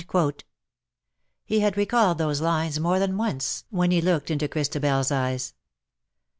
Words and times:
He 1.45 1.59
had 1.59 1.77
recalled 1.77 2.17
those 2.17 2.41
lines 2.41 2.79
more 2.79 2.97
than 2.97 3.17
once 3.19 3.65
when 3.69 3.91
he 3.91 4.01
looked 4.01 4.31
into 4.31 4.47
Christabel's 4.47 5.11
eyes. 5.11 5.53